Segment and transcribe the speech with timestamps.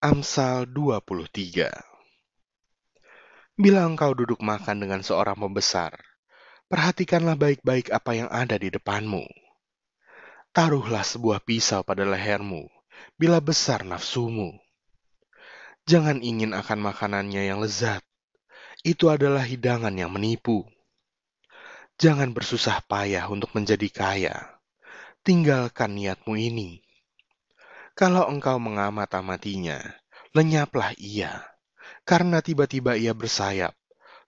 [0.00, 1.68] Amsal 23
[3.52, 5.92] Bila engkau duduk makan dengan seorang pembesar,
[6.72, 9.20] perhatikanlah baik-baik apa yang ada di depanmu.
[10.56, 12.64] Taruhlah sebuah pisau pada lehermu,
[13.20, 14.56] bila besar nafsumu.
[15.84, 18.00] Jangan ingin akan makanannya yang lezat,
[18.80, 20.64] itu adalah hidangan yang menipu.
[22.00, 24.48] Jangan bersusah payah untuk menjadi kaya,
[25.20, 26.80] tinggalkan niatmu ini
[28.00, 29.76] kalau engkau mengamat-amatinya,
[30.32, 31.44] lenyaplah ia,
[32.08, 33.76] karena tiba-tiba ia bersayap,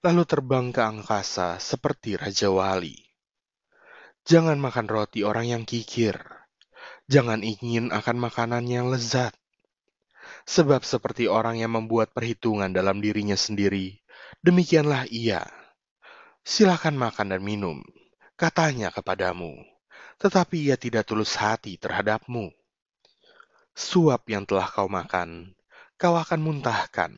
[0.05, 3.01] lalu terbang ke angkasa seperti Raja Wali.
[4.29, 6.21] Jangan makan roti orang yang kikir.
[7.09, 9.33] Jangan ingin akan makanan yang lezat.
[10.45, 14.05] Sebab seperti orang yang membuat perhitungan dalam dirinya sendiri,
[14.45, 15.49] demikianlah ia.
[16.45, 17.81] Silakan makan dan minum,
[18.37, 19.65] katanya kepadamu,
[20.21, 22.53] tetapi ia tidak tulus hati terhadapmu
[23.73, 25.57] Suap yang telah kau makan,
[25.97, 27.17] kau akan muntahkan,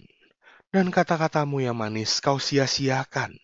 [0.70, 3.34] dan kata-katamu yang manis kau sia-siakan.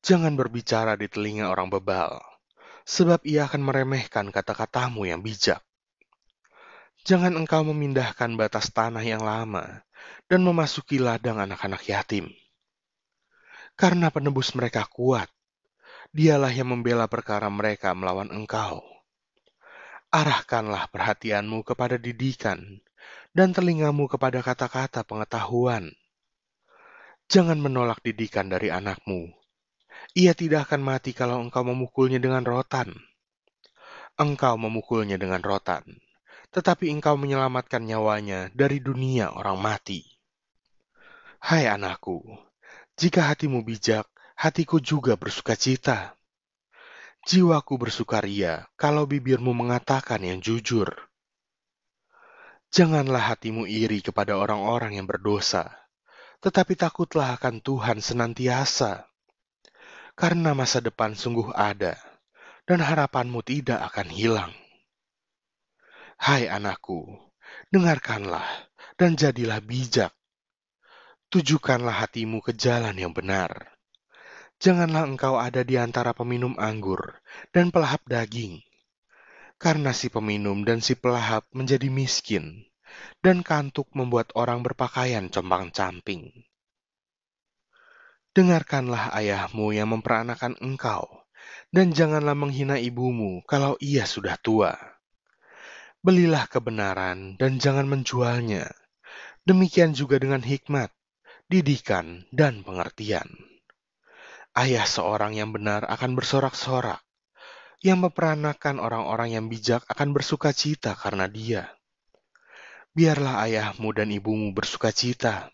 [0.00, 2.24] Jangan berbicara di telinga orang bebal,
[2.88, 5.60] sebab ia akan meremehkan kata-katamu yang bijak.
[7.04, 9.84] Jangan engkau memindahkan batas tanah yang lama
[10.32, 12.32] dan memasuki ladang anak-anak yatim.
[13.76, 15.28] Karena penebus mereka kuat,
[16.16, 18.95] dialah yang membela perkara mereka melawan engkau
[20.16, 22.80] Arahkanlah perhatianmu kepada didikan
[23.36, 25.92] dan telingamu kepada kata-kata pengetahuan.
[27.28, 29.28] Jangan menolak didikan dari anakmu.
[30.16, 32.96] Ia tidak akan mati kalau engkau memukulnya dengan rotan.
[34.16, 35.84] Engkau memukulnya dengan rotan,
[36.48, 40.00] tetapi engkau menyelamatkan nyawanya dari dunia orang mati.
[41.44, 42.24] Hai anakku,
[42.96, 46.16] jika hatimu bijak, hatiku juga bersuka cita
[47.26, 50.86] Jiwaku bersukaria kalau bibirmu mengatakan yang jujur.
[52.70, 55.74] Janganlah hatimu iri kepada orang-orang yang berdosa,
[56.38, 59.10] tetapi takutlah akan Tuhan senantiasa.
[60.14, 61.98] Karena masa depan sungguh ada,
[62.62, 64.54] dan harapanmu tidak akan hilang.
[66.22, 67.10] Hai anakku,
[67.74, 68.46] dengarkanlah
[68.94, 70.14] dan jadilah bijak.
[71.34, 73.75] Tujukanlah hatimu ke jalan yang benar
[74.56, 77.20] Janganlah engkau ada di antara peminum anggur
[77.52, 78.64] dan pelahap daging,
[79.60, 82.64] karena si peminum dan si pelahap menjadi miskin,
[83.20, 86.32] dan kantuk membuat orang berpakaian compang-camping.
[88.32, 91.04] Dengarkanlah ayahmu yang memperanakan engkau,
[91.68, 94.72] dan janganlah menghina ibumu kalau ia sudah tua.
[96.00, 98.72] Belilah kebenaran dan jangan menjualnya.
[99.44, 100.92] Demikian juga dengan hikmat,
[101.48, 103.55] didikan, dan pengertian.
[104.56, 107.04] Ayah seorang yang benar akan bersorak-sorak.
[107.84, 111.76] Yang memperanakan orang-orang yang bijak akan bersuka cita karena dia.
[112.96, 115.52] Biarlah ayahmu dan ibumu bersuka cita.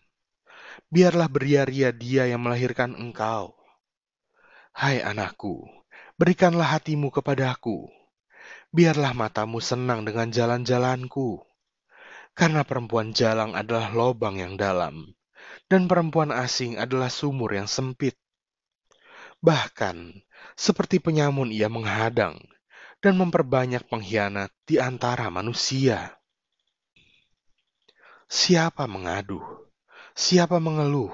[0.87, 3.51] Biarlah beria-ria dia yang melahirkan engkau.
[4.71, 5.67] Hai anakku,
[6.15, 7.91] berikanlah hatimu kepadaku.
[8.71, 11.43] Biarlah matamu senang dengan jalan-jalanku.
[12.31, 15.11] Karena perempuan jalang adalah lobang yang dalam,
[15.67, 18.15] dan perempuan asing adalah sumur yang sempit.
[19.43, 20.23] Bahkan,
[20.55, 22.39] seperti penyamun ia menghadang
[23.03, 26.15] dan memperbanyak pengkhianat di antara manusia.
[28.31, 29.43] Siapa mengaduh?
[30.15, 31.11] Siapa mengeluh?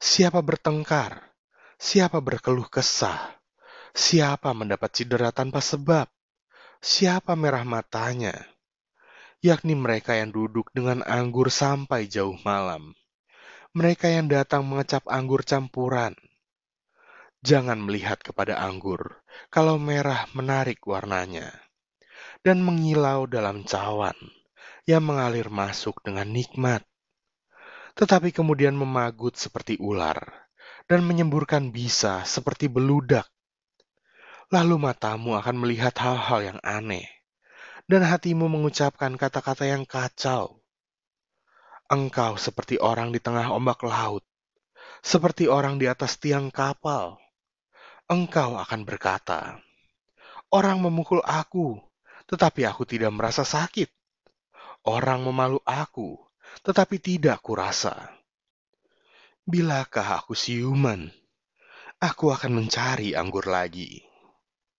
[0.00, 1.20] Siapa bertengkar?
[1.76, 3.20] Siapa berkeluh kesah?
[3.92, 6.08] Siapa mendapat cedera tanpa sebab?
[6.80, 8.32] Siapa merah matanya?
[9.44, 12.96] Yakni mereka yang duduk dengan anggur sampai jauh malam.
[13.76, 16.16] Mereka yang datang mengecap anggur campuran
[17.42, 19.18] Jangan melihat kepada anggur,
[19.50, 21.50] kalau merah menarik warnanya,
[22.46, 24.14] dan mengilau dalam cawan
[24.86, 26.86] yang mengalir masuk dengan nikmat,
[27.98, 30.22] tetapi kemudian memagut seperti ular
[30.86, 33.26] dan menyemburkan bisa seperti beludak.
[34.54, 37.10] Lalu matamu akan melihat hal-hal yang aneh,
[37.90, 40.62] dan hatimu mengucapkan kata-kata yang kacau.
[41.90, 44.22] Engkau seperti orang di tengah ombak laut,
[45.02, 47.21] seperti orang di atas tiang kapal
[48.06, 49.58] engkau akan berkata,
[50.52, 51.80] "Orang memukul aku,
[52.30, 53.88] tetapi aku tidak merasa sakit.
[54.86, 56.18] Orang memalu aku,
[56.66, 58.10] tetapi tidak kurasa.
[59.46, 61.10] Bilakah aku siuman?
[62.02, 64.11] Aku akan mencari anggur lagi."